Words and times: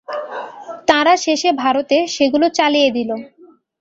তারা 0.87 1.13
শেষে 1.17 1.49
ভারতে 1.61 1.97
সেগুলি 2.15 2.47
চালিয়ে 2.59 2.89
দিলে। 2.91 3.15